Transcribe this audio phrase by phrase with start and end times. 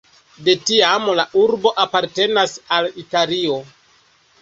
[0.45, 3.65] De tiam la urbo apartenas al Italio.